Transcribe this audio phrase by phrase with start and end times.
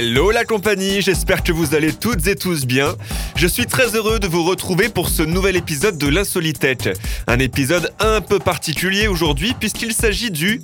[0.00, 2.94] Hello la compagnie, j'espère que vous allez toutes et tous bien.
[3.34, 6.90] Je suis très heureux de vous retrouver pour ce nouvel épisode de l'Insolitech.
[7.26, 10.62] Un épisode un peu particulier aujourd'hui puisqu'il s'agit du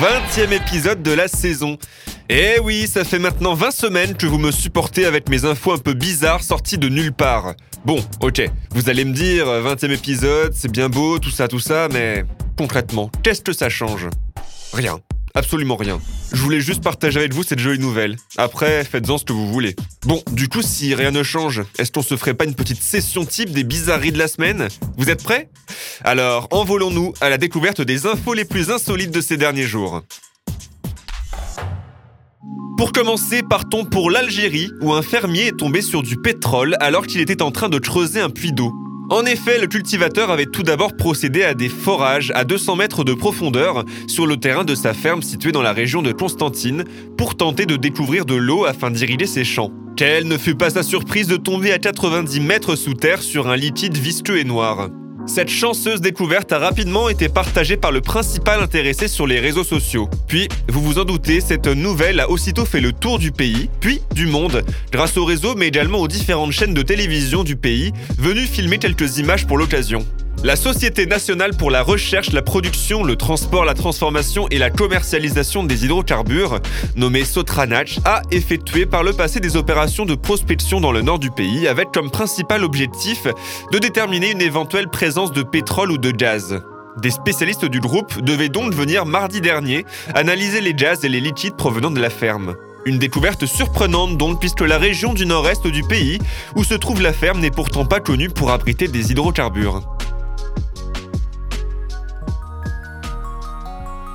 [0.00, 1.76] 20e épisode de la saison.
[2.28, 5.78] Eh oui, ça fait maintenant 20 semaines que vous me supportez avec mes infos un
[5.78, 7.54] peu bizarres sorties de nulle part.
[7.84, 11.88] Bon, ok, vous allez me dire, 20e épisode, c'est bien beau, tout ça, tout ça,
[11.92, 12.24] mais
[12.56, 14.06] concrètement, qu'est-ce que ça change?
[14.72, 15.00] Rien.
[15.34, 16.00] Absolument rien.
[16.32, 18.16] Je voulais juste partager avec vous cette jolie nouvelle.
[18.36, 19.74] Après, faites-en ce que vous voulez.
[20.04, 23.24] Bon, du coup, si rien ne change, est-ce qu'on se ferait pas une petite session
[23.24, 24.68] type des bizarreries de la semaine?
[24.96, 25.48] Vous êtes prêts?
[26.04, 30.02] Alors, envolons-nous à la découverte des infos les plus insolites de ces derniers jours.
[32.76, 37.20] Pour commencer, partons pour l'Algérie, où un fermier est tombé sur du pétrole alors qu'il
[37.20, 38.72] était en train de creuser un puits d'eau.
[39.10, 43.14] En effet, le cultivateur avait tout d'abord procédé à des forages à 200 mètres de
[43.14, 46.84] profondeur sur le terrain de sa ferme située dans la région de Constantine
[47.18, 49.70] pour tenter de découvrir de l'eau afin d'irriguer ses champs.
[49.96, 53.56] Quelle ne fut pas sa surprise de tomber à 90 mètres sous terre sur un
[53.56, 54.88] liquide visqueux et noir.
[55.26, 60.08] Cette chanceuse découverte a rapidement été partagée par le principal intéressé sur les réseaux sociaux.
[60.26, 64.02] Puis, vous vous en doutez, cette nouvelle a aussitôt fait le tour du pays, puis
[64.14, 68.46] du monde, grâce au réseau mais également aux différentes chaînes de télévision du pays, venues
[68.46, 70.04] filmer quelques images pour l'occasion.
[70.44, 75.62] La Société nationale pour la recherche, la production, le transport, la transformation et la commercialisation
[75.62, 76.58] des hydrocarbures,
[76.96, 81.30] nommée Sotranach, a effectué par le passé des opérations de prospection dans le nord du
[81.30, 83.28] pays avec comme principal objectif
[83.70, 86.60] de déterminer une éventuelle présence de pétrole ou de gaz.
[87.00, 91.54] Des spécialistes du groupe devaient donc venir mardi dernier analyser les gaz et les liquides
[91.54, 92.56] provenant de la ferme.
[92.84, 96.18] Une découverte surprenante donc puisque la région du nord-est du pays
[96.56, 99.82] où se trouve la ferme n'est pourtant pas connue pour abriter des hydrocarbures.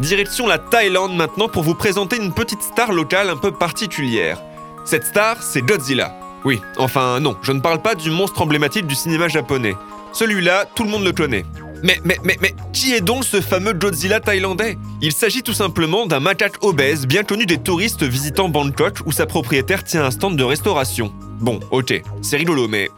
[0.00, 4.40] Direction la Thaïlande maintenant pour vous présenter une petite star locale un peu particulière.
[4.86, 6.18] Cette star, c'est Godzilla.
[6.46, 9.74] Oui, enfin non, je ne parle pas du monstre emblématique du cinéma japonais.
[10.14, 11.44] Celui-là, tout le monde le connaît.
[11.82, 14.78] Mais, mais, mais, mais, qui est donc ce fameux Godzilla thaïlandais?
[15.02, 19.26] Il s'agit tout simplement d'un macaque obèse bien connu des touristes visitant Bangkok où sa
[19.26, 21.12] propriétaire tient un stand de restauration.
[21.40, 22.88] Bon, ok, c'est rigolo, mais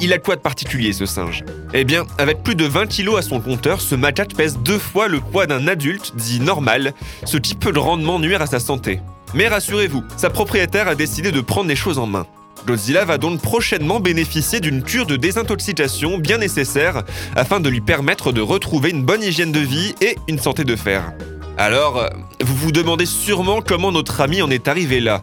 [0.00, 3.22] il a quoi de particulier ce singe Eh bien, avec plus de 20 kilos à
[3.22, 6.92] son compteur, ce macaque pèse deux fois le poids d'un adulte dit normal,
[7.24, 9.00] ce qui peut grandement nuire à sa santé.
[9.34, 12.26] Mais rassurez-vous, sa propriétaire a décidé de prendre les choses en main.
[12.66, 17.04] Godzilla va donc prochainement bénéficier d'une cure de désintoxication bien nécessaire
[17.36, 20.74] afin de lui permettre de retrouver une bonne hygiène de vie et une santé de
[20.74, 21.12] fer.
[21.58, 22.08] Alors, euh,
[22.42, 25.22] vous vous demandez sûrement comment notre ami en est arrivé là.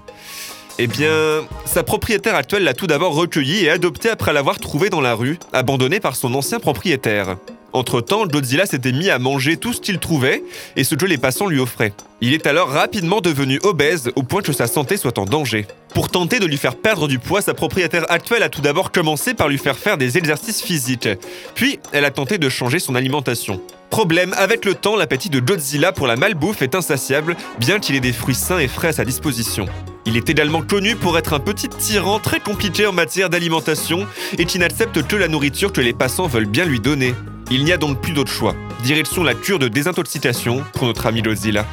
[0.79, 5.01] Eh bien, sa propriétaire actuelle l'a tout d'abord recueilli et adopté après l'avoir trouvé dans
[5.01, 7.37] la rue, abandonné par son ancien propriétaire.
[7.73, 10.43] Entre-temps, Godzilla s'était mis à manger tout ce qu'il trouvait
[10.75, 11.93] et ce que les passants lui offraient.
[12.21, 15.65] Il est alors rapidement devenu obèse au point que sa santé soit en danger.
[15.95, 19.33] Pour tenter de lui faire perdre du poids, sa propriétaire actuelle a tout d'abord commencé
[19.33, 21.09] par lui faire faire des exercices physiques.
[21.55, 23.59] Puis, elle a tenté de changer son alimentation.
[23.89, 27.99] Problème, avec le temps, l'appétit de Godzilla pour la malbouffe est insatiable, bien qu'il ait
[27.99, 29.65] des fruits sains et frais à sa disposition.
[30.05, 34.05] Il est également connu pour être un petit tyran très compliqué en matière d'alimentation
[34.37, 37.13] et qui n'accepte que la nourriture que les passants veulent bien lui donner.
[37.51, 38.55] Il n'y a donc plus d'autre choix.
[38.83, 41.65] Direction la cure de désintoxication pour notre ami Godzilla.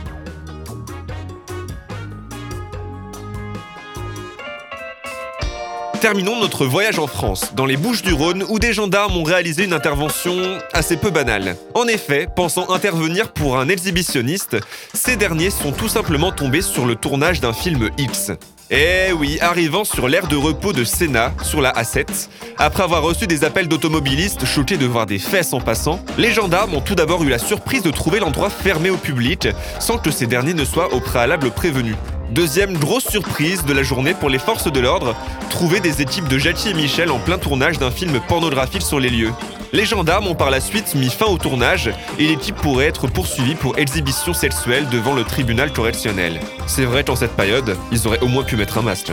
[6.00, 9.64] Terminons notre voyage en France, dans les Bouches du Rhône, où des gendarmes ont réalisé
[9.64, 10.34] une intervention
[10.72, 11.56] assez peu banale.
[11.74, 14.56] En effet, pensant intervenir pour un exhibitionniste,
[14.94, 18.32] ces derniers sont tout simplement tombés sur le tournage d'un film X.
[18.72, 23.26] Eh oui, arrivant sur l'aire de repos de Sénat, sur la A7, après avoir reçu
[23.26, 27.24] des appels d'automobilistes choqués de voir des fesses en passant, les gendarmes ont tout d'abord
[27.24, 29.48] eu la surprise de trouver l'endroit fermé au public,
[29.80, 31.96] sans que ces derniers ne soient au préalable prévenus.
[32.30, 35.16] Deuxième grosse surprise de la journée pour les forces de l'ordre,
[35.48, 39.10] trouver des équipes de Jackie et Michel en plein tournage d'un film pornographique sur les
[39.10, 39.32] lieux.
[39.72, 43.54] Les gendarmes ont par la suite mis fin au tournage et l'équipe pourrait être poursuivie
[43.54, 46.40] pour exhibition sexuelle devant le tribunal correctionnel.
[46.66, 49.12] C'est vrai qu'en cette période, ils auraient au moins pu mettre un masque.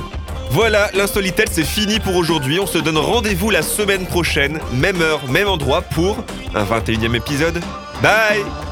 [0.51, 2.59] Voilà, l'insolitelle c'est fini pour aujourd'hui.
[2.59, 6.17] On se donne rendez-vous la semaine prochaine, même heure, même endroit pour
[6.55, 7.61] un 21e épisode.
[8.01, 8.66] Bye